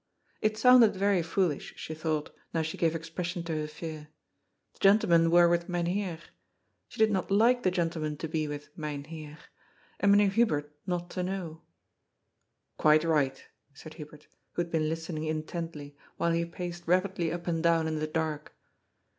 [0.41, 4.07] It sounded very foolish, she thought, now she gave expression to her fear.
[4.73, 6.17] The gentlemen were with Myn Heer.
[6.87, 9.37] She did not like the gentlemen to be with Myn Heer,
[9.99, 11.61] and Meneer Hu bert not to know."
[12.79, 13.45] Quite right,"
[13.75, 17.87] said Hubert, who had been listening in tently, while he paced rapidly up and down
[17.87, 18.55] in the dark.